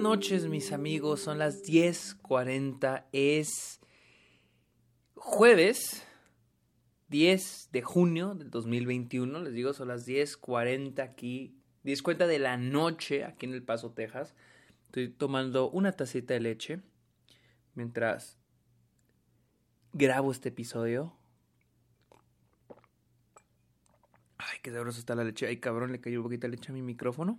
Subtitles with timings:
[0.00, 1.20] noches, mis amigos.
[1.20, 3.06] Son las 10:40.
[3.12, 3.80] Es
[5.14, 6.04] jueves
[7.08, 9.40] 10 de junio del 2021.
[9.40, 11.54] Les digo, son las 10:40 aquí.
[11.84, 14.34] 10:40 de la noche aquí en El Paso, Texas.
[14.86, 16.80] Estoy tomando una tacita de leche
[17.74, 18.38] mientras
[19.92, 21.16] grabo este episodio.
[24.38, 25.46] Ay, qué sabroso está la leche.
[25.46, 27.38] Ay, cabrón, le cayó un poquito de leche a mi micrófono.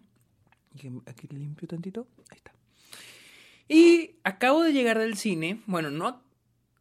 [1.06, 2.08] Aquí limpio tantito.
[2.30, 2.54] Ahí está.
[3.68, 5.62] Y acabo de llegar del cine.
[5.66, 6.24] Bueno, no.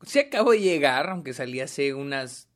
[0.03, 2.49] Sí acabo de llegar, aunque salí hace unas.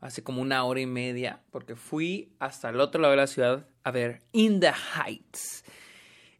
[0.00, 1.42] Hace como una hora y media.
[1.50, 5.64] Porque fui hasta el otro lado de la ciudad a ver In the Heights.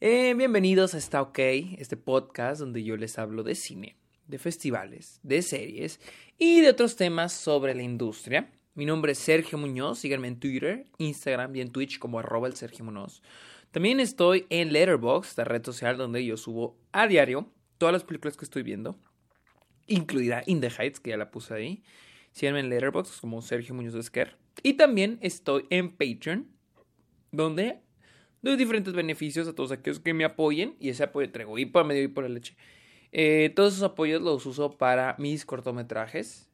[0.03, 3.99] Eh, bienvenidos a Está OK, este podcast donde yo les hablo de cine,
[4.29, 6.01] de festivales, de series
[6.39, 8.51] y de otros temas sobre la industria.
[8.75, 12.57] Mi nombre es Sergio Muñoz, síganme en Twitter, Instagram y en Twitch como arroba el
[12.57, 13.21] Sergio Muñoz.
[13.71, 18.37] También estoy en Letterboxd, la red social donde yo subo a diario todas las películas
[18.37, 18.99] que estoy viendo,
[19.87, 21.83] incluida In the Heights, que ya la puse ahí.
[22.33, 24.37] Síganme en Letterboxd como Sergio Muñoz Esquer.
[24.63, 26.49] Y también estoy en Patreon,
[27.33, 27.81] donde
[28.43, 30.77] doy diferentes beneficios a todos aquellos que me apoyen.
[30.81, 32.57] Y ese apoyo traigo y por medio y por la leche.
[33.13, 36.51] Eh, todos esos apoyos los uso para mis cortometrajes.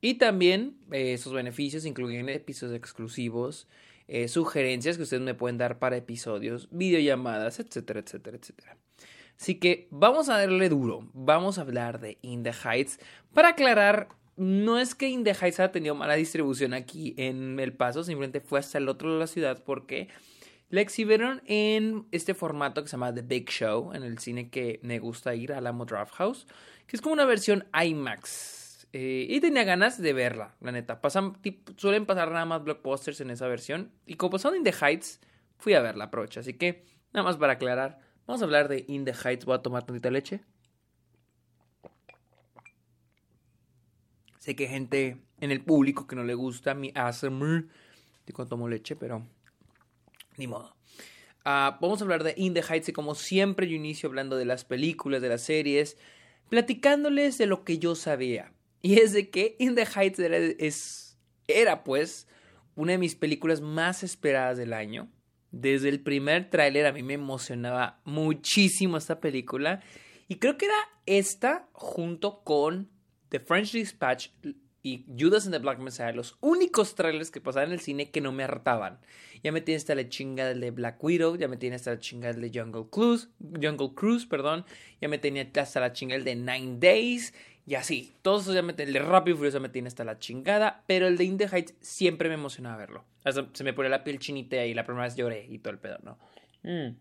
[0.00, 3.66] Y también eh, esos beneficios incluyen episodios exclusivos,
[4.08, 8.76] eh, sugerencias que ustedes me pueden dar para episodios, videollamadas, etcétera, etcétera, etcétera.
[9.38, 12.98] Así que vamos a darle duro, vamos a hablar de In the Heights.
[13.34, 17.72] Para aclarar, no es que In the Heights haya tenido mala distribución aquí en El
[17.72, 20.08] Paso, simplemente fue hasta el otro lado de la ciudad porque
[20.68, 24.80] la exhibieron en este formato que se llama The Big Show, en el cine que
[24.82, 26.46] me gusta ir, Alamo Draft House,
[26.86, 31.00] que es como una versión IMAX eh, y tenía ganas de verla, la neta.
[31.76, 33.92] Suelen pasar nada más blockbusters en esa versión.
[34.06, 35.20] Y como son In the Heights,
[35.58, 36.40] fui a verla, aprovecha.
[36.40, 39.44] Así que, nada más para aclarar, vamos a hablar de In the Heights.
[39.44, 40.40] Voy a tomar tantita leche.
[44.38, 47.66] Sé que hay gente en el público que no le gusta mi ASMR
[48.32, 49.26] cuando tomo leche, pero
[50.36, 50.74] ni modo.
[51.44, 54.44] Ah, vamos a hablar de In the Heights y como siempre yo inicio hablando de
[54.44, 55.96] las películas, de las series,
[56.48, 58.52] platicándoles de lo que yo sabía.
[58.82, 62.28] Y es de que In the Heights era, es, era pues
[62.74, 65.10] una de mis películas más esperadas del año.
[65.50, 69.80] Desde el primer tráiler a mí me emocionaba muchísimo esta película.
[70.28, 70.74] Y creo que era
[71.06, 72.90] esta junto con
[73.30, 74.28] The French Dispatch
[74.86, 78.20] y Judas and the Black Messiah, los únicos trailers que pasaban en el cine que
[78.20, 79.00] no me hartaban.
[79.42, 81.98] Ya me tiene hasta la chinga del de Black Widow, ya me tiene hasta la
[81.98, 84.64] chinga del de Jungle Cruise, Jungle Cruise, perdón,
[85.00, 87.34] ya me tenía hasta la chinga del de Nine Days,
[87.66, 90.20] y así, todos esos ya me el de Rápido y Furioso me tiene hasta la
[90.20, 93.04] chingada, pero el de In the Heights siempre me emocionaba verlo.
[93.52, 95.98] se me pone la piel chinita y la primera vez lloré y todo el pedo,
[96.04, 96.18] ¿no?
[96.62, 96.96] Mm.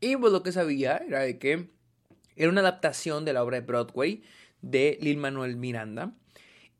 [0.00, 1.68] Y pues lo que sabía era de que
[2.34, 4.22] era una adaptación de la obra de Broadway
[4.60, 6.12] de Lil Manuel Miranda.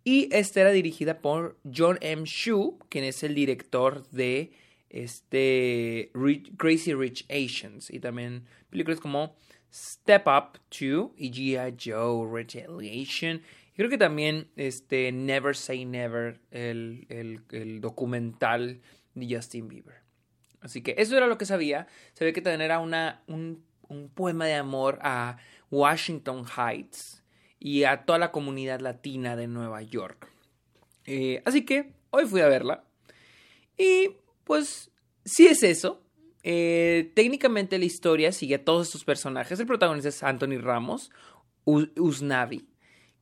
[0.03, 2.25] Y esta era dirigida por John M.
[2.27, 4.53] Shu, quien es el director de
[4.91, 6.11] este
[6.59, 7.89] Crazy Rich Asians.
[7.89, 9.37] Y también películas como
[9.75, 11.77] Step Up 2 y G.I.
[11.77, 13.43] Joe Retaliation.
[13.73, 18.81] Y creo que también este Never Say Never, el, el, documental
[19.15, 19.97] de Justin Bieber.
[20.61, 21.89] Así que eso era lo que sabía.
[22.13, 25.39] Sabía que también era una, un, un poema de amor a
[25.73, 27.25] Washington Heights
[27.59, 30.31] y a toda la comunidad latina de Nueva York.
[31.05, 32.85] Eh, así que hoy fui a verla.
[33.77, 34.11] Y
[34.45, 34.93] pues
[35.25, 36.04] sí es eso.
[36.47, 39.59] Eh, técnicamente la historia sigue a todos estos personajes.
[39.59, 41.11] El protagonista es Anthony Ramos,
[41.65, 42.69] Usnavi,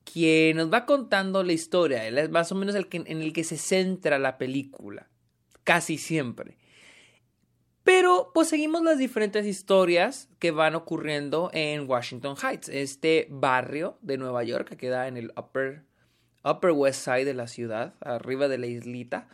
[0.02, 2.04] quien nos va contando la historia.
[2.04, 5.08] Él es más o menos el que, en el que se centra la película,
[5.62, 6.58] casi siempre.
[7.84, 14.18] Pero pues seguimos las diferentes historias que van ocurriendo en Washington Heights, este barrio de
[14.18, 15.84] Nueva York que queda en el Upper,
[16.44, 19.28] upper West Side de la ciudad, arriba de la islita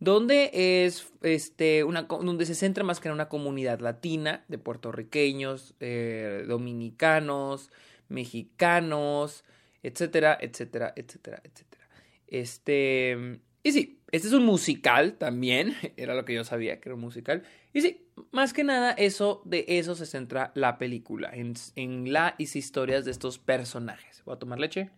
[0.00, 0.50] donde
[0.84, 6.44] es este una donde se centra más que en una comunidad latina de puertorriqueños, eh,
[6.48, 7.70] dominicanos,
[8.08, 9.44] mexicanos,
[9.82, 11.88] etcétera, etcétera, etcétera, etcétera.
[12.26, 16.96] Este y sí, este es un musical también, era lo que yo sabía que era
[16.96, 17.42] un musical.
[17.74, 22.34] Y sí, más que nada eso de eso se centra la película en, en las
[22.56, 24.22] historias de estos personajes.
[24.24, 24.90] Voy a tomar leche.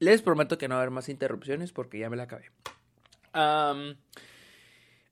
[0.00, 2.50] Les prometo que no va a haber más interrupciones porque ya me la acabé.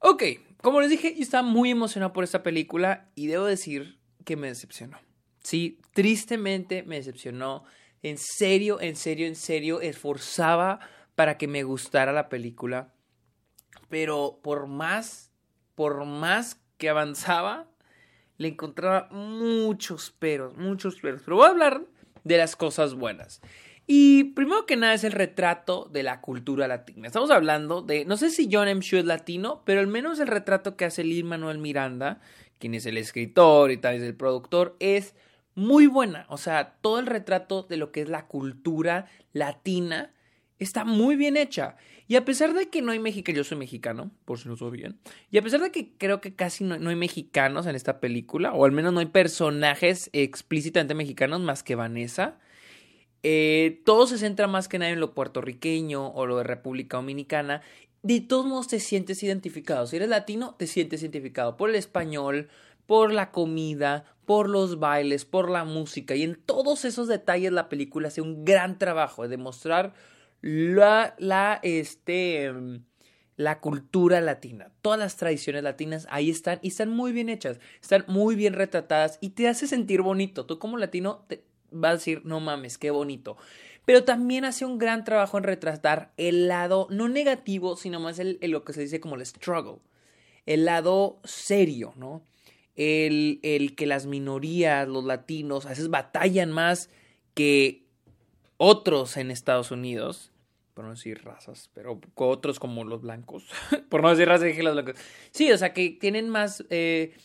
[0.01, 0.23] ok,
[0.63, 4.49] como les dije, yo estaba muy emocionado por esta película y debo decir que me
[4.49, 4.99] decepcionó.
[5.43, 7.65] Sí, tristemente me decepcionó.
[8.03, 10.81] En serio, en serio, en serio, esforzaba
[11.15, 12.93] para que me gustara la película.
[13.89, 15.31] Pero por más,
[15.75, 17.69] por más que avanzaba,
[18.39, 21.23] le encontraba muchos peros, muchos peros.
[21.25, 21.83] Pero voy a hablar
[22.25, 23.43] de las cosas buenas.
[23.91, 27.07] Y primero que nada es el retrato de la cultura latina.
[27.07, 28.83] Estamos hablando de, no sé si John M.
[28.83, 32.21] Chu es latino, pero al menos el retrato que hace Lin Manuel Miranda,
[32.59, 35.15] quien es el escritor y tal vez el productor, es
[35.55, 36.27] muy buena.
[36.29, 40.13] O sea, todo el retrato de lo que es la cultura latina
[40.59, 41.77] está muy bien hecha.
[42.09, 44.77] Y a pesar de que no hay mexicanos, yo soy mexicano, por si no soy
[44.77, 44.99] bien,
[45.31, 48.67] y a pesar de que creo que casi no, hay mexicanos en esta película, o
[48.67, 52.39] al menos no hay personajes explícitamente mexicanos más que Vanessa,
[53.23, 57.63] eh, todo se centra más que nada en lo puertorriqueño o lo de República Dominicana.
[58.03, 59.87] De todos modos te sientes identificado.
[59.87, 62.49] Si eres latino, te sientes identificado por el español,
[62.87, 66.15] por la comida, por los bailes, por la música.
[66.15, 69.95] Y en todos esos detalles la película hace un gran trabajo de demostrar
[70.41, 72.53] la, la, este,
[73.37, 74.71] la cultura latina.
[74.81, 79.19] Todas las tradiciones latinas ahí están y están muy bien hechas, están muy bien retratadas
[79.21, 80.47] y te hace sentir bonito.
[80.47, 83.37] Tú como latino te vas a decir, no mames, qué bonito.
[83.85, 88.39] Pero también hace un gran trabajo en retratar el lado, no negativo, sino más el,
[88.43, 89.79] lo que se dice como el struggle,
[90.45, 92.23] el lado serio, ¿no?
[92.77, 96.91] El, el que las minorías, los latinos, a veces batallan más
[97.35, 97.89] que
[98.59, 100.33] otros en Estados Unidos,
[100.75, 103.47] por no decir razas, pero otros como los blancos,
[103.89, 104.97] por no decir razas, dije los blancos.
[105.31, 107.17] Sí, o sea, que tienen más, eh,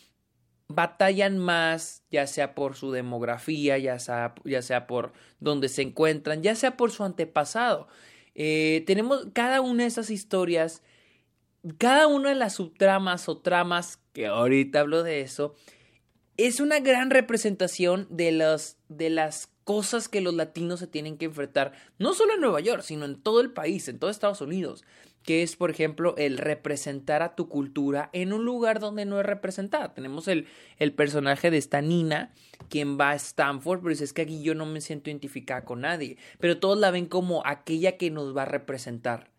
[0.76, 6.44] batallan más, ya sea por su demografía, ya sea, ya sea por donde se encuentran,
[6.44, 7.88] ya sea por su antepasado.
[8.36, 10.82] Eh, tenemos cada una de esas historias,
[11.78, 15.56] cada una de las subtramas o tramas, que ahorita hablo de eso,
[16.38, 21.26] es una gran representación de, los, de las cosas que los latinos se tienen que
[21.26, 24.84] enfrentar, no solo en Nueva York, sino en todo el país, en todo Estados Unidos,
[25.24, 29.26] que es, por ejemplo, el representar a tu cultura en un lugar donde no es
[29.26, 29.94] representada.
[29.94, 32.34] Tenemos el, el personaje de esta Nina,
[32.70, 36.18] quien va a Stanford, pero es que aquí yo no me siento identificada con nadie,
[36.40, 39.33] pero todos la ven como aquella que nos va a representar.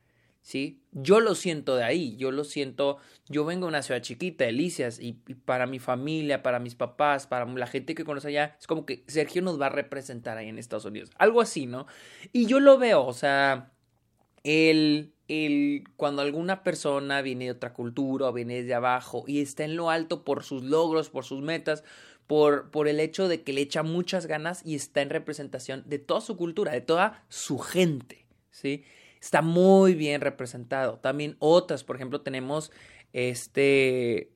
[0.45, 0.83] ¿Sí?
[0.93, 2.99] Yo lo siento de ahí, yo lo siento,
[3.29, 7.47] yo vengo de una ciudad chiquita, Delicias, y, para mi familia, para mis papás, para
[7.47, 10.59] la gente que conoce allá, es como que Sergio nos va a representar ahí en
[10.59, 11.87] Estados Unidos, algo así, ¿no?
[12.33, 13.73] Y yo lo veo, o sea,
[14.45, 19.65] el, el, cuando alguna persona viene de otra cultura o viene de abajo y está
[19.65, 21.85] en lo alto por sus logros, por sus metas,
[22.27, 25.99] por, por el hecho de que le echa muchas ganas y está en representación de
[25.99, 28.85] toda su cultura, de toda su gente, ¿sí?
[29.25, 30.99] Está muy bien representado.
[30.99, 32.71] También otras, por ejemplo, tenemos
[33.15, 34.33] este,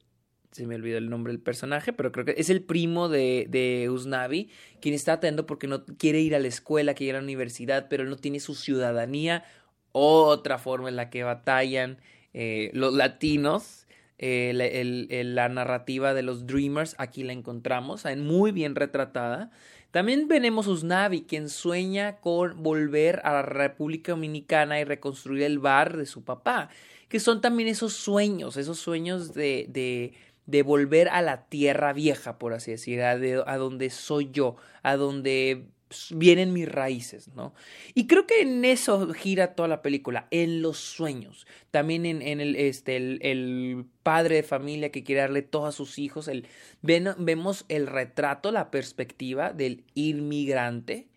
[0.52, 3.90] se me olvidó el nombre del personaje, pero creo que es el primo de, de
[3.90, 4.50] Usnavi,
[4.80, 7.88] quien está atento porque no quiere ir a la escuela, quiere ir a la universidad,
[7.90, 9.44] pero no tiene su ciudadanía.
[9.92, 11.98] Otra forma en la que batallan
[12.32, 13.86] eh, los latinos.
[14.18, 19.50] La narrativa de los Dreamers, aquí la encontramos, muy bien retratada.
[19.90, 25.96] También tenemos Usnavi, quien sueña con volver a la República Dominicana y reconstruir el bar
[25.96, 26.68] de su papá,
[27.08, 30.12] que son también esos sueños, esos sueños de,
[30.46, 35.68] de, volver a la tierra vieja, por así decir, a donde soy yo, a donde
[36.10, 37.54] vienen mis raíces, ¿no?
[37.94, 41.46] Y creo que en eso gira toda la película, en los sueños.
[41.70, 46.28] También en, el, este, el, padre de familia que quiere darle todo a sus hijos.
[46.28, 46.46] El,
[46.82, 51.08] vemos el retrato, la perspectiva del inmigrante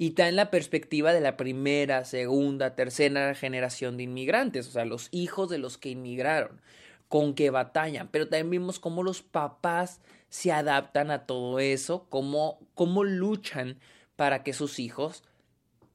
[0.00, 5.08] y también la perspectiva de la primera, segunda, tercera generación de inmigrantes, o sea, los
[5.10, 6.60] hijos de los que inmigraron,
[7.08, 8.08] con que batallan.
[8.08, 13.78] Pero también vimos cómo los papás se adaptan a todo eso, cómo, cómo luchan
[14.18, 15.22] para que sus hijos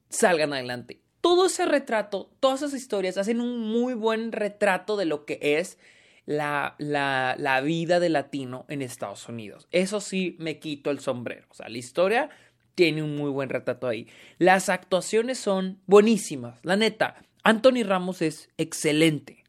[0.08, 1.02] salgan adelante.
[1.20, 5.78] Todo ese retrato, todas esas historias hacen un muy buen retrato de lo que es
[6.26, 9.68] la, la, vida de latino en Estados Unidos.
[9.72, 11.48] Eso sí, me quito el sombrero.
[11.50, 12.30] O sea, la historia
[12.76, 14.08] tiene un muy buen retrato ahí.
[14.38, 16.64] Las actuaciones son buenísimas.
[16.64, 19.44] La neta, Anthony Ramos es excelente.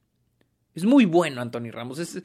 [0.75, 2.01] Es muy bueno Anthony Ramos.
[2.01, 2.21] Es,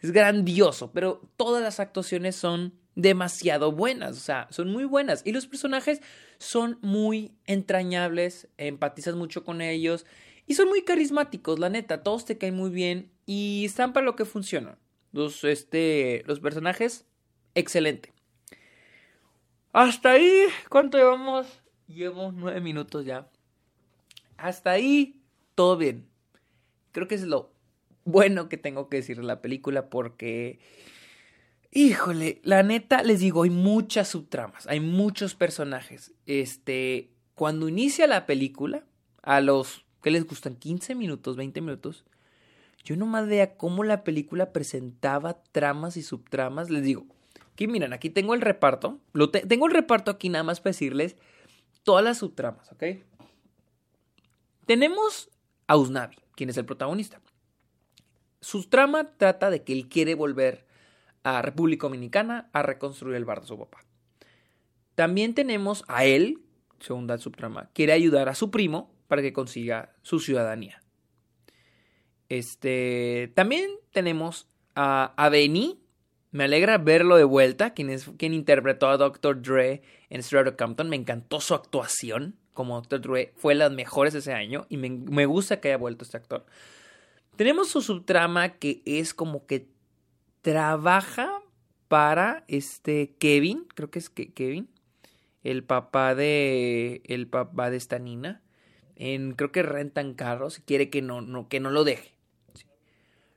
[0.00, 0.90] es grandioso.
[0.90, 5.22] Pero todas las actuaciones son demasiado buenas, o sea, son muy buenas.
[5.24, 6.00] Y los personajes
[6.38, 10.06] son muy entrañables, empatizas mucho con ellos
[10.46, 14.16] y son muy carismáticos, la neta, todos te caen muy bien y están para lo
[14.16, 14.76] que funcionan.
[15.12, 17.04] Los, este, los personajes,
[17.54, 18.12] excelente.
[19.72, 21.46] Hasta ahí, ¿cuánto llevamos?
[21.86, 23.28] Llevo nueve minutos ya.
[24.36, 25.22] Hasta ahí,
[25.54, 26.08] todo bien.
[26.92, 27.52] Creo que es lo
[28.04, 30.58] bueno que tengo que decir de la película porque
[31.72, 36.12] Híjole, la neta, les digo, hay muchas subtramas, hay muchos personajes.
[36.26, 38.84] Este, cuando inicia la película,
[39.22, 40.56] a los ¿Qué les gustan?
[40.56, 42.04] 15 minutos, 20 minutos.
[42.84, 46.70] Yo nomás veía cómo la película presentaba tramas y subtramas.
[46.70, 47.06] Les digo,
[47.52, 48.98] aquí miren, aquí tengo el reparto.
[49.12, 51.16] Lo tengo el reparto aquí nada más para decirles
[51.84, 52.82] todas las subtramas, ¿ok?
[54.66, 55.30] Tenemos
[55.68, 57.20] a Usnavi, quien es el protagonista.
[58.40, 60.66] Su trama trata de que él quiere volver
[61.24, 63.84] a República Dominicana a reconstruir el bar de su papá.
[64.94, 66.40] También tenemos a él,
[66.80, 70.82] segunda subtrama, quiere ayudar a su primo para que consiga su ciudadanía.
[72.28, 75.78] Este, también tenemos a, a Benny.
[76.30, 79.42] Me alegra verlo de vuelta, quien, es, interpretó a Dr.
[79.42, 80.22] Dre en
[80.56, 80.88] Compton.
[80.88, 83.02] Me encantó su actuación como Dr.
[83.02, 83.32] Dre.
[83.36, 86.46] Fue las mejores ese año y me, me gusta que haya vuelto este actor.
[87.36, 89.71] Tenemos su subtrama que es como que
[90.42, 91.42] trabaja
[91.88, 94.68] para este Kevin, creo que es Kevin,
[95.42, 98.42] el papá de el papá de esta Nina.
[98.94, 102.14] En, creo que rentan carros y quiere que no, no, que no lo deje.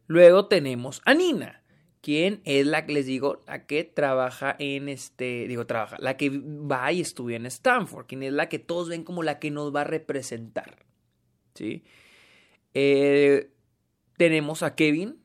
[0.08, 1.64] Luego tenemos a Nina,
[2.02, 6.30] quien es la que les digo, la que trabaja en este, digo, trabaja, la que
[6.30, 9.74] va y estudia en Stanford, quien es la que todos ven como la que nos
[9.74, 10.86] va a representar.
[11.56, 11.84] ¿Sí?
[12.76, 13.50] Eh,
[14.18, 15.25] tenemos a Kevin,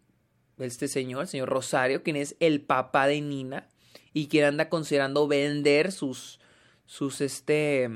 [0.67, 3.69] este señor, el señor Rosario, quien es el papá de Nina
[4.13, 6.41] y quien anda considerando vender sus,
[6.87, 7.89] sus, este,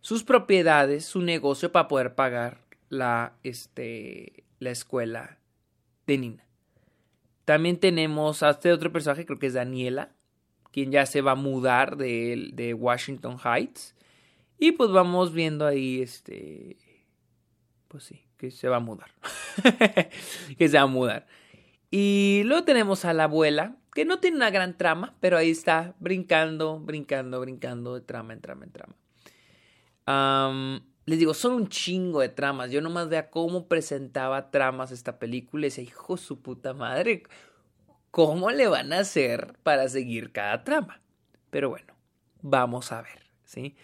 [0.00, 5.38] sus propiedades, su negocio para poder pagar la, este, la escuela
[6.06, 6.44] de Nina.
[7.44, 10.12] También tenemos a este otro personaje, creo que es Daniela,
[10.70, 13.94] quien ya se va a mudar de, de Washington Heights.
[14.58, 16.76] Y pues vamos viendo ahí, este,
[17.88, 19.10] pues sí, que se va a mudar.
[20.58, 21.26] que se va a mudar.
[21.90, 25.94] Y luego tenemos a la abuela, que no tiene una gran trama, pero ahí está,
[26.00, 28.96] brincando, brincando, brincando de trama en trama en trama.
[31.06, 32.70] les digo, son un chingo de tramas.
[32.72, 37.22] Yo nomás vea cómo presentaba tramas esta película y decía, hijo su puta madre,
[38.10, 41.00] ¿cómo le van a hacer para seguir cada trama?
[41.50, 41.94] Pero bueno,
[42.42, 43.76] vamos a ver, ¿sí?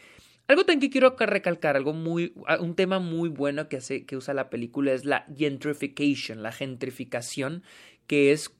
[0.51, 4.35] Algo también que quiero recalcar, algo muy, un tema muy bueno que, hace, que usa
[4.35, 7.63] la película es la gentrification, la gentrificación,
[8.09, 8.53] que es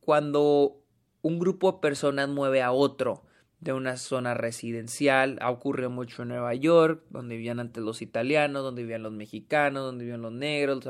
[0.00, 0.82] cuando
[1.20, 3.26] un grupo de personas mueve a otro
[3.66, 5.38] de una zona residencial.
[5.42, 9.82] Ha ocurrido mucho en Nueva York, donde vivían antes los italianos, donde vivían los mexicanos,
[9.82, 10.84] donde vivían los negros,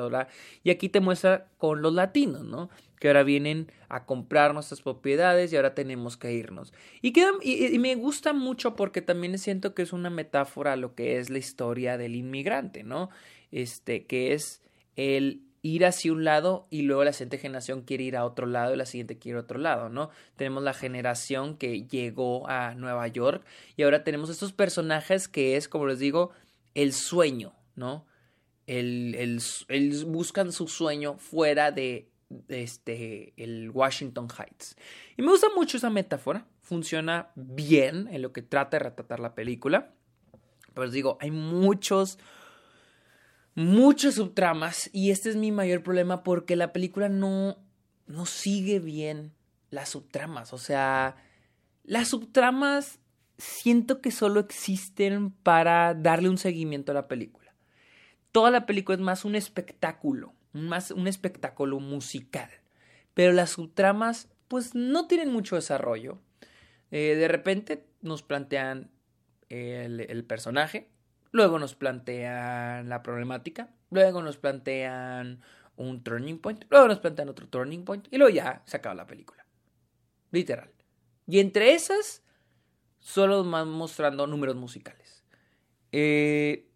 [0.62, 2.68] y aquí te muestra con los latinos, ¿no?
[3.00, 6.72] Que ahora vienen a comprar nuestras propiedades y ahora tenemos que irnos.
[7.00, 7.18] Y,
[7.74, 11.30] y, me gusta mucho porque también siento que es una metáfora a lo que es
[11.30, 13.08] la historia del inmigrante, ¿no?
[13.52, 14.60] Este, que es
[14.96, 18.72] el ir hacia un lado y luego la siguiente generación quiere ir a otro lado
[18.72, 20.10] y la siguiente quiere ir a otro lado, ¿no?
[20.36, 23.44] Tenemos la generación que llegó a Nueva York
[23.76, 26.30] y ahora tenemos estos personajes que es, como les digo,
[26.74, 28.06] el sueño, ¿no?
[28.66, 29.14] El,
[29.68, 32.10] el, buscan su sueño fuera de,
[32.48, 34.76] este, el Washington Heights.
[35.16, 39.34] Y me gusta mucho esa metáfora, funciona bien en lo que trata de retratar la
[39.34, 39.92] película.
[40.74, 42.18] Pero les digo, hay muchos,
[43.56, 47.58] muchas subtramas y este es mi mayor problema porque la película no,
[48.06, 49.32] no sigue bien
[49.70, 50.52] las subtramas.
[50.52, 51.16] O sea,
[51.82, 53.00] las subtramas
[53.38, 57.54] siento que solo existen para darle un seguimiento a la película.
[58.30, 62.50] Toda la película es más un espectáculo, más un espectáculo musical.
[63.14, 66.20] Pero las subtramas pues no tienen mucho desarrollo.
[66.90, 68.90] Eh, de repente nos plantean
[69.48, 70.90] el, el personaje,
[71.32, 73.70] Luego nos plantean la problemática.
[73.90, 75.40] Luego nos plantean
[75.76, 76.64] un turning point.
[76.68, 78.08] Luego nos plantean otro turning point.
[78.10, 79.46] Y luego ya se acaba la película.
[80.30, 80.70] Literal.
[81.26, 82.22] Y entre esas,
[83.00, 85.24] solo van mostrando números musicales.
[85.92, 86.68] Eh,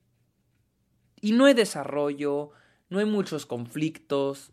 [1.20, 2.50] y no hay desarrollo,
[2.88, 4.52] no hay muchos conflictos.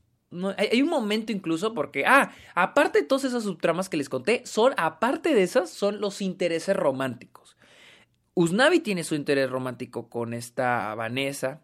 [0.57, 4.73] Hay, un momento incluso porque, ah, aparte de todas esas subtramas que les conté, son,
[4.75, 7.46] aparte de esas, son los intereses románticos.
[8.37, 11.63] Usnavi tiene su interés romántico con esta Vanessa.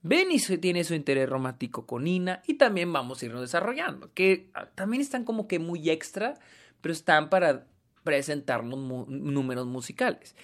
[0.00, 2.40] Benny tiene su interés romántico con Ina.
[2.46, 4.10] Y también vamos a irnos desarrollando.
[4.14, 6.32] Que también están como que muy extra.
[6.80, 7.66] Pero están para
[8.04, 10.34] presentarnos números musicales.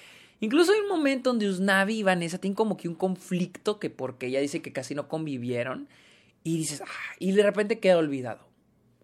[0.40, 3.80] Incluso hay un momento donde Usnavi y Vanessa tienen como que un conflicto.
[3.80, 5.88] Que porque ella dice que casi no convivieron.
[6.42, 8.46] Y dices, ah, y de repente queda olvidado.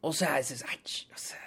[0.02, 0.78] O sea, dices, ay,
[1.14, 1.40] o sea,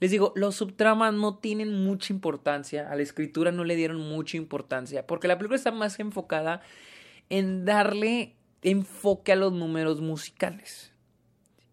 [0.00, 4.36] les digo, los subtramas no tienen mucha importancia, a la escritura no le dieron mucha
[4.36, 6.62] importancia, porque la película está más enfocada
[7.30, 10.92] en darle enfoque a los números musicales.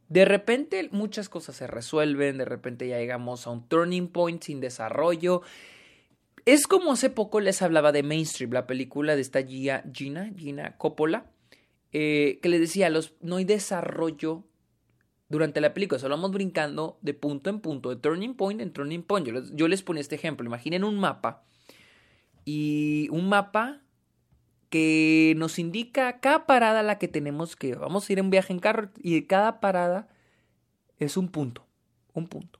[0.10, 4.60] De repente muchas cosas se resuelven, de repente ya llegamos a un turning point sin
[4.60, 5.42] desarrollo.
[6.46, 11.26] es como hace poco les hablaba de Mainstream, la película de esta Gina, Gina, Coppola,
[11.92, 14.44] eh, que les decía, los, no hay desarrollo
[15.30, 19.04] durante la película, solo vamos brincando de punto en punto, de turning point en turning
[19.04, 19.26] point.
[19.26, 21.44] Yo les, yo les este ejemplo, imaginen un mapa
[22.44, 23.82] y un mapa
[24.70, 28.54] que nos indica cada parada a la que tenemos que vamos a ir en viaje
[28.54, 30.08] en carro y cada parada
[31.00, 31.66] es un punto,
[32.14, 32.60] un punto.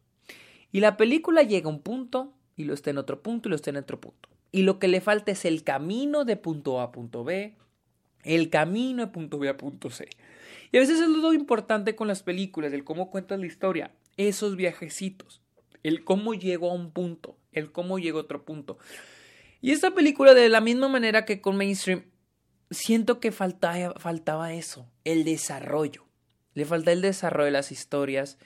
[0.72, 3.56] Y la película llega a un punto y lo está en otro punto y lo
[3.56, 4.30] está en otro punto.
[4.52, 7.56] Y lo que le falta es el camino de punto A a punto B,
[8.24, 10.08] el camino de punto B a punto C.
[10.72, 14.56] Y a veces es lo importante con las películas, el cómo cuentas la historia, esos
[14.56, 15.42] viajecitos,
[15.84, 18.78] el cómo llego a un punto, el cómo llego a otro punto.
[19.62, 22.06] Y esta película, de la misma manera que con Mainstream,
[22.72, 26.06] siento que faltaba, faltaba eso, el desarrollo.
[26.54, 28.38] Le falta el desarrollo de las historias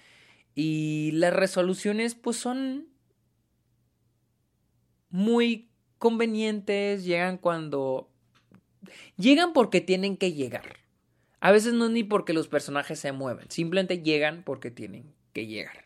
[0.56, 2.88] y las resoluciones pues son
[5.10, 8.10] muy convenientes, llegan cuando...
[9.18, 10.78] Llegan porque tienen que llegar.
[11.40, 15.48] A veces no es ni porque los personajes se mueven, simplemente llegan porque tienen que
[15.48, 15.86] llegar.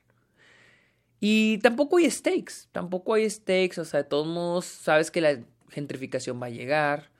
[1.20, 5.40] Y tampoco hay stakes, tampoco hay stakes, o sea, de todos modos sabes que la
[5.70, 7.12] gentrificación va a llegar,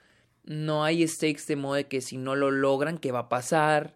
[0.44, 3.96] no hay stakes de modo de que si no lo logran, ¿qué va a pasar?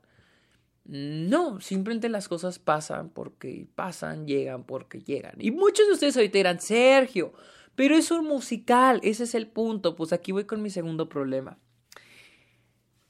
[0.85, 5.35] No, simplemente las cosas pasan porque pasan, llegan porque llegan.
[5.39, 7.33] Y muchos de ustedes ahorita dirán, Sergio,
[7.75, 9.95] pero es un musical, ese es el punto.
[9.97, 11.57] Pues aquí voy con mi segundo problema.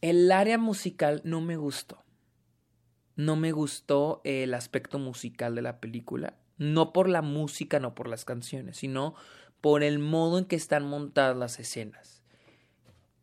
[0.01, 2.03] El área musical no me gustó.
[3.15, 6.37] No me gustó el aspecto musical de la película.
[6.57, 9.15] No por la música, no por las canciones, sino
[9.61, 12.23] por el modo en que están montadas las escenas.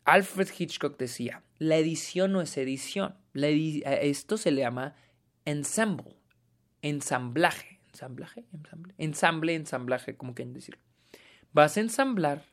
[0.03, 3.15] Alfred Hitchcock decía, la edición no es edición.
[3.33, 4.95] esto se le llama
[5.45, 6.17] ensemble,
[6.81, 7.79] ensamblaje.
[7.87, 8.45] ¿Ensamblaje?
[8.53, 10.81] Ensamble, ensamble, ensamblaje, como quieren decirlo.
[11.53, 12.43] Vas a ensamblar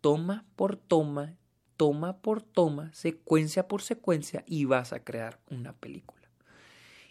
[0.00, 1.34] toma por toma,
[1.78, 6.28] toma por toma, secuencia por secuencia y vas a crear una película.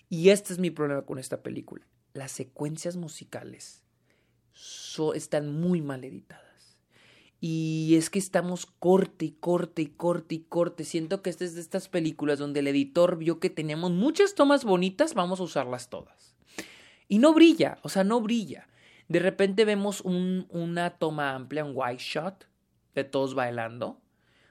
[0.10, 1.88] Y este es mi problema con esta película.
[2.14, 3.82] Las secuencias musicales
[5.16, 6.78] están muy mal editadas.
[7.40, 10.84] Y es que estamos corte y corte y corte y corte.
[10.84, 14.66] Siento que esta es de estas películas donde el editor vio que teníamos muchas tomas
[14.66, 16.36] bonitas, vamos a usarlas todas.
[17.08, 18.68] Y no brilla, o sea, no brilla.
[19.08, 22.48] De repente vemos un, una toma amplia, un wide shot,
[22.96, 24.02] de todos bailando.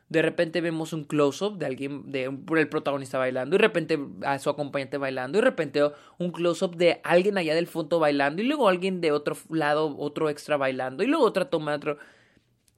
[0.08, 4.38] De repente vemos un close-up de alguien, de el protagonista bailando, y de repente a
[4.38, 5.80] su acompañante bailando, y de repente
[6.18, 10.30] un close-up de alguien allá del fondo bailando, y luego alguien de otro lado, otro
[10.30, 11.98] extra bailando, y luego otra toma, otro.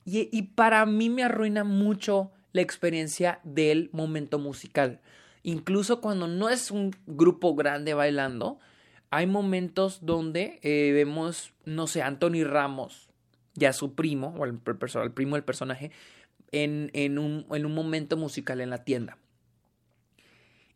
[0.06, 5.00] Y, para mí me arruina mucho la experiencia del momento musical.
[5.42, 8.58] Incluso cuando no es un grupo grande bailando,
[9.10, 13.08] hay momentos donde eh, vemos, no sé, Anthony Ramos
[13.58, 14.58] ya su primo, o el,
[15.02, 15.90] el primo del personaje,
[16.52, 19.18] en, en, un, en un momento musical en la tienda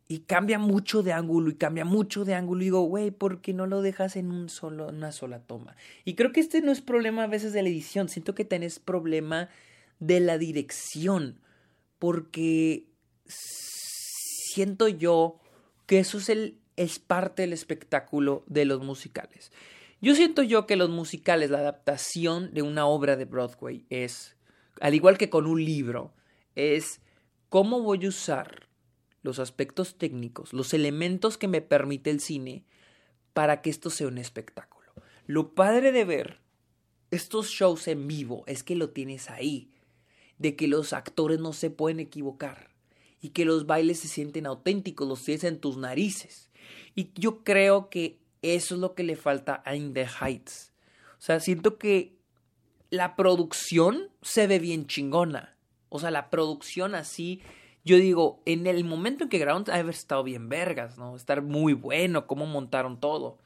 [0.07, 3.53] y cambia mucho de ángulo y cambia mucho de ángulo y digo, güey, ¿por qué
[3.53, 5.75] no lo dejas en un solo, una sola toma?
[6.05, 8.79] Y creo que este no es problema a veces de la edición, siento que tenés
[8.79, 9.49] problema
[9.99, 11.39] de la dirección,
[11.99, 12.85] porque
[13.25, 15.39] siento yo
[15.85, 19.51] que eso es, el, es parte del espectáculo de los musicales.
[20.01, 24.35] Yo siento yo que los musicales, la adaptación de una obra de Broadway es,
[24.81, 26.13] al igual que con un libro,
[26.55, 27.01] es
[27.49, 28.67] cómo voy a usar
[29.21, 32.65] los aspectos técnicos, los elementos que me permite el cine
[33.33, 34.91] para que esto sea un espectáculo.
[35.25, 36.41] Lo padre de ver
[37.11, 39.71] estos shows en vivo es que lo tienes ahí,
[40.37, 42.71] de que los actores no se pueden equivocar
[43.21, 46.49] y que los bailes se sienten auténticos, los tienes en tus narices.
[46.95, 50.73] Y yo creo que eso es lo que le falta a In the Heights.
[51.17, 52.17] O sea, siento que
[52.93, 55.55] la producción se ve bien chingona.
[55.89, 57.41] O sea, la producción así
[57.85, 61.15] yo digo, en el momento en que grabaron, ha haber estado bien vergas, ¿no?
[61.15, 63.39] Estar muy bueno, cómo montaron todo.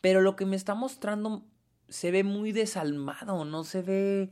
[0.00, 1.44] Pero lo que me está mostrando
[1.88, 4.30] se ve muy desalmado, no se ve.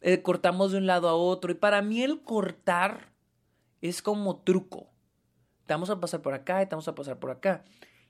[0.00, 1.52] Eh, cortamos de un lado a otro.
[1.52, 3.10] Y para mí el cortar
[3.82, 4.88] es como truco.
[5.66, 7.64] Te vamos a pasar por acá y te vamos a pasar por acá.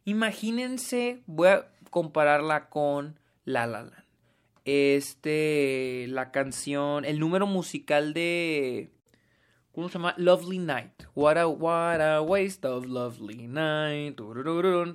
[0.05, 4.10] Imagínense, voy a compararla con La La Land.
[4.65, 8.91] Este, la canción, el número musical de
[9.73, 10.15] ¿Cómo se llama?
[10.19, 11.05] Lovely Night.
[11.15, 14.21] What a, what a waste of Lovely Night.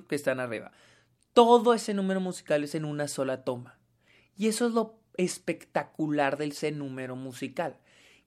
[0.06, 0.70] Que están arriba.
[1.32, 3.78] Todo ese número musical es en una sola toma.
[4.36, 7.78] Y eso es lo espectacular del ese número musical.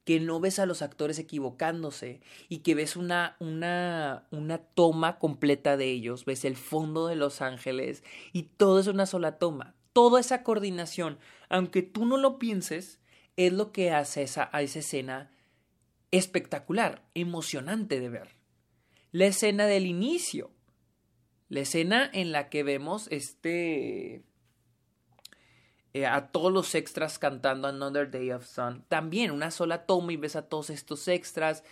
[0.05, 5.77] Que no ves a los actores equivocándose y que ves una, una, una toma completa
[5.77, 6.25] de ellos.
[6.25, 9.75] Ves el fondo de Los Ángeles y todo es una sola toma.
[9.99, 13.01] Toda esa coordinación, aunque tú no lo pienses,
[13.35, 15.29] es lo que hace esa, a esa escena
[16.11, 18.29] espectacular, emocionante de ver.
[19.11, 20.51] La escena del inicio,
[21.49, 24.23] la escena en la que vemos este
[25.93, 28.85] eh, a todos los extras cantando Another Day of Sun.
[28.87, 31.65] También una sola toma y ves a todos estos extras.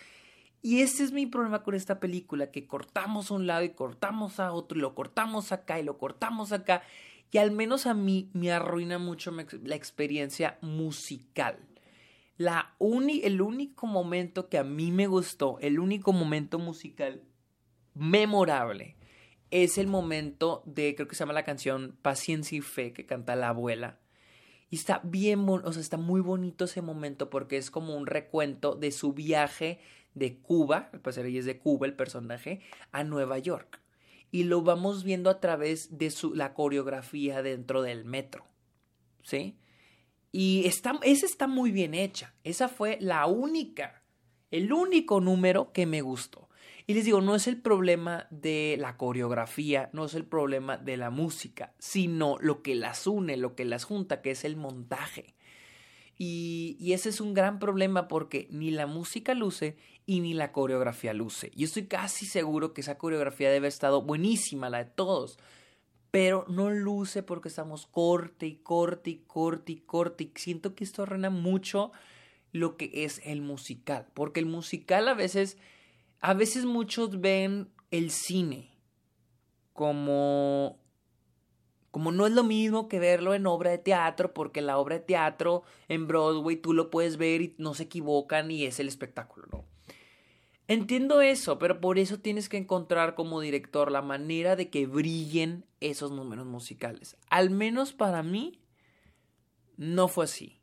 [0.60, 4.38] Y ese es mi problema con esta película, que cortamos a un lado y cortamos
[4.38, 6.82] a otro y lo cortamos acá y lo cortamos acá.
[7.30, 11.58] Y al menos a mí me arruina mucho la experiencia musical.
[12.36, 17.22] La el único momento que a mí me gustó, el único momento musical
[17.94, 18.96] memorable,
[19.50, 23.34] es el momento de, creo que se llama la canción Paciencia y Fe, que canta
[23.34, 23.98] la abuela.
[24.70, 28.74] Y está bien, o sea, está muy bonito ese momento porque es como un recuento
[28.74, 29.80] de su viaje
[30.14, 32.60] de Cuba, pues ella es de Cuba el personaje,
[32.92, 33.80] a Nueva York.
[34.30, 38.44] Y lo vamos viendo a través de su, la coreografía dentro del metro.
[39.22, 39.56] ¿Sí?
[40.32, 42.34] Y está, esa está muy bien hecha.
[42.44, 44.02] Esa fue la única,
[44.50, 46.48] el único número que me gustó.
[46.86, 50.96] Y les digo, no es el problema de la coreografía, no es el problema de
[50.96, 55.34] la música, sino lo que las une, lo que las junta, que es el montaje.
[56.16, 59.76] Y, y, ese es un gran problema porque ni la música luce
[60.08, 61.52] y ni la coreografía luce.
[61.54, 65.38] Yo estoy casi seguro que esa coreografía debe haber estado buenísima, la de todos.
[66.10, 70.24] Pero no luce porque estamos corte y corte y corte y corte.
[70.24, 71.92] Y siento que esto arruina mucho
[72.52, 74.06] lo que es el musical.
[74.14, 75.58] Porque el musical a veces
[76.20, 78.70] a veces muchos ven el cine
[79.74, 80.78] como
[81.90, 85.04] como no es lo mismo que verlo en obra de teatro, porque la obra de
[85.04, 89.46] teatro en Broadway tú lo puedes ver y no se equivocan y es el espectáculo,
[89.52, 89.77] ¿no?
[90.68, 95.64] Entiendo eso, pero por eso tienes que encontrar como director la manera de que brillen
[95.80, 97.16] esos números musicales.
[97.30, 98.60] Al menos para mí,
[99.78, 100.60] no fue así.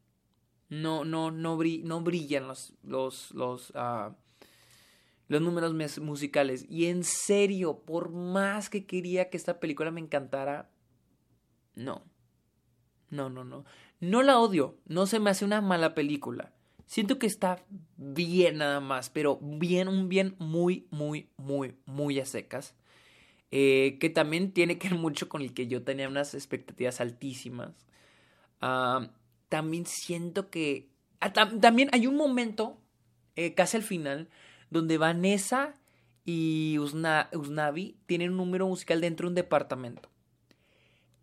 [0.69, 4.15] No, no, no, no brillan los, los, los, ah,
[5.27, 6.67] los números musicales.
[6.69, 10.69] Y en serio, por más que quería que esta película me encantara,
[11.73, 12.03] no.
[13.09, 13.65] No, no, no.
[13.99, 14.77] No la odio.
[14.85, 16.54] No se me hace una mala película.
[16.85, 17.63] Siento que está
[17.97, 22.75] bien nada más, pero bien, un bien muy, muy, muy, muy a secas.
[23.51, 27.85] Eh, que también tiene que ver mucho con el que yo tenía unas expectativas altísimas.
[28.61, 29.09] Ah,
[29.49, 30.89] también siento que...
[31.19, 32.77] Ah, también hay un momento,
[33.35, 34.29] eh, casi al final,
[34.69, 35.75] donde Vanessa
[36.25, 40.09] y Usnavi tienen un número musical dentro de un departamento.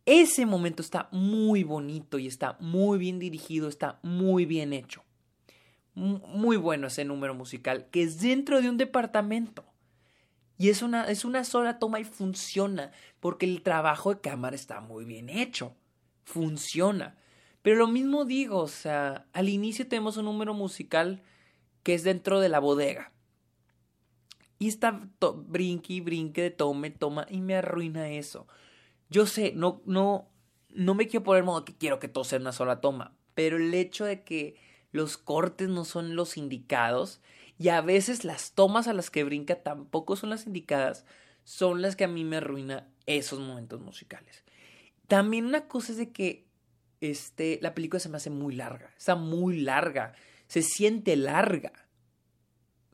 [0.07, 5.05] Ese momento está muy bonito y está muy bien dirigido, está muy bien hecho.
[5.95, 9.65] Muy bueno ese número musical, que es dentro de un departamento.
[10.59, 14.81] Y es una, es una sola toma y funciona, porque el trabajo de cámara está
[14.81, 15.75] muy bien hecho.
[16.25, 17.17] Funciona.
[17.63, 21.23] Pero lo mismo digo, o sea, al inicio tenemos un número musical
[21.83, 23.13] que es dentro de la bodega.
[24.59, 25.09] Y está
[25.49, 28.47] brinque y brinque de tome, toma y me arruina eso.
[29.11, 30.29] Yo sé, no, no,
[30.71, 33.75] no me quiero poner modo que quiero que todo sea una sola toma, pero el
[33.75, 34.55] hecho de que
[34.93, 37.21] los cortes no son los indicados
[37.59, 41.05] y a veces las tomas a las que brinca tampoco son las indicadas,
[41.45, 44.45] son las que a mí me arruina esos momentos musicales.
[45.09, 46.47] También una cosa es de que
[47.01, 50.15] este, la película se me hace muy larga, está muy larga,
[50.47, 51.73] se siente larga.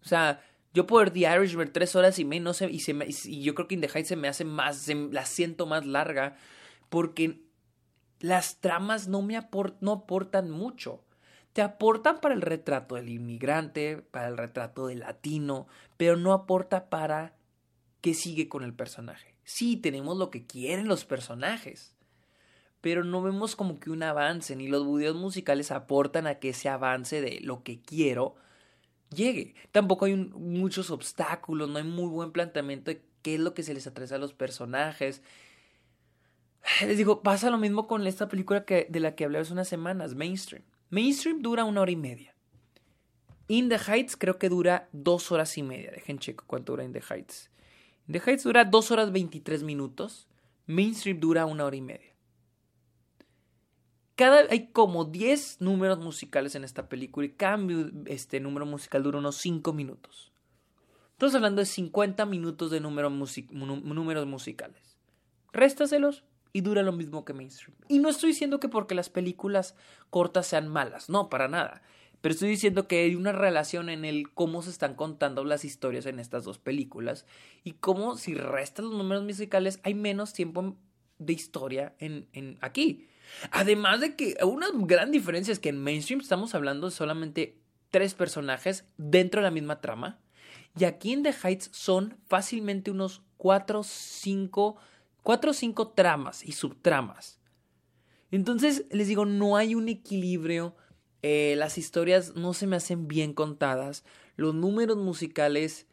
[0.02, 3.54] O sea, yo por The Irishman tres horas y media, sé, y, se y yo
[3.54, 6.36] creo que In the Heights se me hace más, la siento más larga,
[6.88, 7.42] porque
[8.20, 9.38] las tramas no me
[9.80, 11.04] no aportan mucho.
[11.58, 15.66] Te aportan para el retrato del inmigrante, para el retrato del latino,
[15.96, 17.34] pero no aporta para
[18.00, 19.34] qué sigue con el personaje.
[19.42, 21.96] Sí, tenemos lo que quieren los personajes,
[22.80, 26.68] pero no vemos como que un avance, ni los videos musicales aportan a que ese
[26.68, 28.36] avance de lo que quiero
[29.12, 29.56] llegue.
[29.72, 33.74] Tampoco hay muchos obstáculos, no hay muy buen planteamiento de qué es lo que se
[33.74, 35.22] les atrasa a los personajes.
[36.82, 39.66] Les digo, pasa lo mismo con esta película que, de la que hablé hace unas
[39.66, 40.62] semanas, Mainstream.
[40.90, 42.34] Mainstream dura una hora y media.
[43.46, 45.90] In the Heights creo que dura dos horas y media.
[45.90, 47.50] Dejen checo cuánto dura In the Heights.
[48.06, 50.28] In the Heights dura dos horas veintitrés minutos.
[50.66, 52.14] Mainstream dura una hora y media.
[54.16, 57.56] Cada, hay como 10 números musicales en esta película y cada
[58.06, 60.32] este número musical dura unos 5 minutos.
[61.12, 64.98] Estamos hablando de 50 minutos de números musicales.
[65.52, 67.76] Réstaselos y dura lo mismo que mainstream.
[67.88, 69.74] Y no estoy diciendo que porque las películas
[70.10, 71.82] cortas sean malas, no, para nada.
[72.20, 76.06] Pero estoy diciendo que hay una relación en el cómo se están contando las historias
[76.06, 77.26] en estas dos películas
[77.62, 80.76] y cómo si restas los números musicales hay menos tiempo
[81.18, 83.06] de historia en, en aquí.
[83.50, 87.58] Además de que una gran diferencia es que en mainstream estamos hablando de solamente
[87.90, 90.18] tres personajes dentro de la misma trama.
[90.78, 94.76] Y aquí en The Heights son fácilmente unos cuatro, cinco,
[95.28, 97.38] cuatro o cinco tramas y subtramas.
[98.30, 100.74] Entonces, les digo, no hay un equilibrio.
[101.20, 104.06] Eh, las historias no se me hacen bien contadas.
[104.36, 105.86] Los números musicales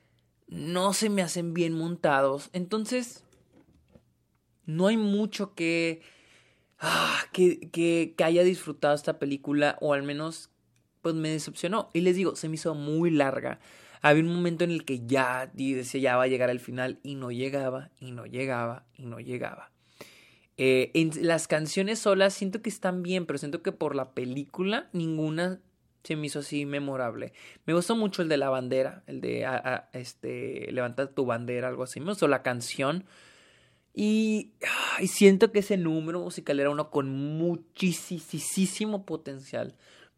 [0.47, 2.49] no se me hacen bien montados.
[2.53, 3.25] Entonces,
[4.65, 6.01] no hay mucho que,
[6.79, 9.77] ah, que, que, que haya disfrutado esta película.
[9.81, 10.49] O al menos,
[11.01, 11.89] pues me decepcionó.
[11.91, 13.59] Y les digo, se me hizo muy larga.
[14.05, 17.15] Había un momento en el que ya decía ya va a llegar al final y
[17.15, 19.71] no llegaba, y no llegaba, y no llegaba.
[20.57, 24.89] Eh, en las canciones solas siento que están bien, pero siento que por la película
[24.93, 25.59] ninguna
[26.03, 27.33] se me hizo así memorable.
[27.65, 29.43] Me gustó mucho el de la bandera, el de
[29.93, 31.99] este levanta tu bandera, algo así.
[31.99, 33.05] Me gustó la canción.
[33.91, 34.51] Y,
[34.99, 39.73] y siento que ese número musical era uno con muchísimo potencial.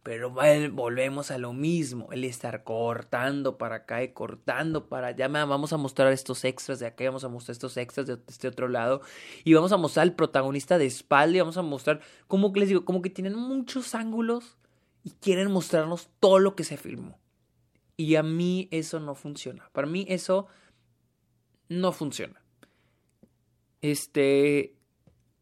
[0.08, 5.28] Pero volvemos a lo mismo, el estar cortando para acá y cortando para allá.
[5.28, 8.70] Vamos a mostrar estos extras de acá, vamos a mostrar estos extras de este otro
[8.70, 9.02] lado.
[9.44, 12.70] Y vamos a mostrar al protagonista de espalda y vamos a mostrar, como que les
[12.70, 14.56] digo, como que tienen muchos ángulos
[15.04, 17.20] y quieren mostrarnos todo lo que se filmó.
[17.98, 19.70] Y a mí eso no funciona.
[19.74, 20.48] Para mí eso
[21.68, 22.42] no funciona.
[23.82, 24.77] Este,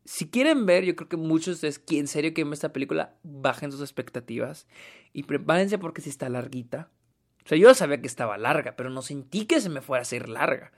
[0.05, 3.15] si quieren ver, yo creo que muchos de ustedes en serio quieren ver esta película,
[3.23, 4.67] bajen sus expectativas
[5.13, 6.91] y prepárense porque si está larguita.
[7.43, 10.03] O sea, yo sabía que estaba larga, pero no sentí que se me fuera a
[10.03, 10.71] hacer larga.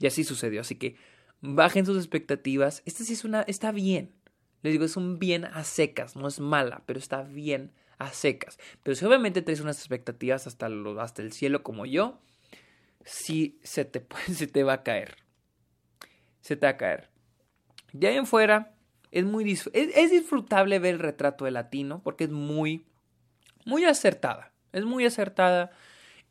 [0.00, 0.96] Y así sucedió, así que
[1.40, 2.82] bajen sus expectativas.
[2.84, 4.12] Esta sí es una, está bien.
[4.62, 8.58] Les digo, es un bien a secas, no es mala, pero está bien a secas.
[8.82, 12.20] Pero si obviamente traes unas expectativas hasta, lo, hasta el cielo como yo,
[13.04, 15.18] sí se te, se te va a caer.
[16.40, 17.11] Se te va a caer.
[17.92, 18.74] De ahí en fuera,
[19.10, 22.86] es muy es, disfrutable ver el retrato de latino porque es muy,
[23.64, 24.52] muy acertada.
[24.72, 25.70] Es muy acertada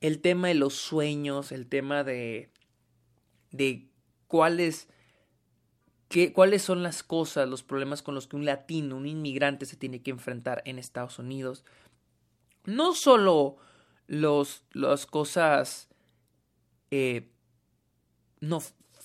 [0.02, 2.52] el tema de los sueños, el tema de,
[3.52, 3.88] de
[4.28, 4.90] cuáles,
[6.10, 9.78] qué, cuáles son las cosas, los problemas con los que un latino, un inmigrante se
[9.78, 11.64] tiene que enfrentar en Estados Unidos.
[12.66, 13.58] No solo
[14.08, 15.88] los, las cosas
[16.90, 17.32] eh,
[18.40, 18.60] no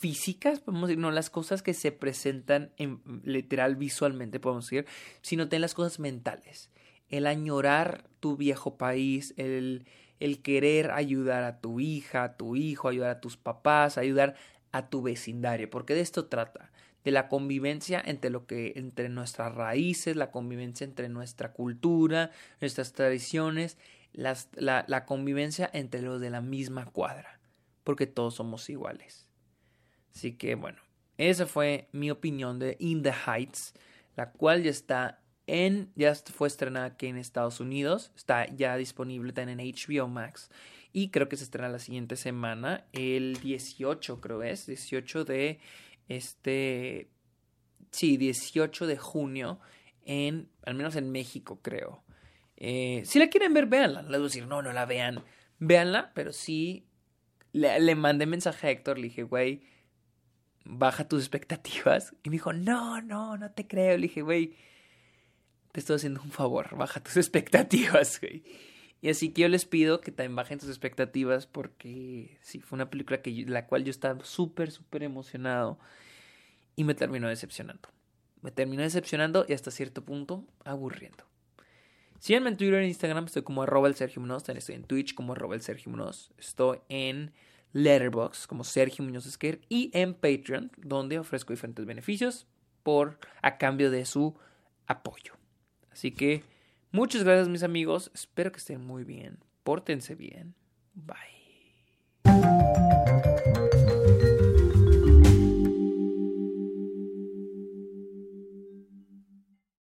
[0.06, 4.86] físicas, podemos decir, no las cosas que se presentan en, literal visualmente, podemos decir,
[5.20, 6.70] sino también las cosas mentales.
[7.08, 9.84] El añorar tu viejo país, el,
[10.20, 14.36] el querer ayudar a tu hija, a tu hijo, ayudar a tus papás, ayudar
[14.70, 16.70] a tu vecindario, porque de esto trata,
[17.02, 22.92] de la convivencia entre lo que entre nuestras raíces, la convivencia entre nuestra cultura, nuestras
[22.92, 23.76] tradiciones,
[24.12, 27.40] las, la, la convivencia entre los de la misma cuadra,
[27.82, 29.25] porque todos somos iguales.
[30.16, 30.78] Así que bueno,
[31.18, 33.74] esa fue mi opinión de In the Heights,
[34.16, 39.34] la cual ya está en, ya fue estrenada aquí en Estados Unidos, está ya disponible
[39.34, 40.50] también en HBO Max
[40.94, 45.60] y creo que se estrena la siguiente semana, el 18 creo es, 18 de
[46.08, 47.10] este,
[47.90, 49.60] sí, 18 de junio
[50.06, 52.04] en, al menos en México creo.
[52.56, 54.00] Eh, si la quieren ver, véanla.
[54.00, 55.22] Les voy decir, no, no la vean.
[55.58, 56.86] Véanla, pero sí
[57.52, 59.75] le, le mandé mensaje a Héctor, le dije, güey,
[60.66, 62.14] baja tus expectativas.
[62.22, 63.96] Y me dijo, no, no, no te creo.
[63.96, 64.54] Le dije, güey,
[65.72, 68.42] te estoy haciendo un favor, baja tus expectativas, güey.
[69.00, 72.90] Y así que yo les pido que también bajen tus expectativas porque sí, fue una
[72.90, 75.78] película que la cual yo estaba súper, súper emocionado
[76.74, 77.90] y me terminó decepcionando.
[78.40, 81.24] Me terminó decepcionando y hasta cierto punto aburriendo.
[82.18, 85.14] Síganme en Twitter e Instagram, estoy como arroba el Sergio Munoz, también estoy en Twitch
[85.14, 85.92] como arroba el Sergio
[86.38, 87.32] estoy en
[87.76, 92.46] Letterbox como Sergio Muñoz Esquer y en Patreon, donde ofrezco diferentes beneficios
[92.82, 94.34] por a cambio de su
[94.86, 95.34] apoyo.
[95.90, 96.42] Así que
[96.90, 100.54] muchas gracias mis amigos, espero que estén muy bien, pórtense bien,
[100.94, 101.36] bye.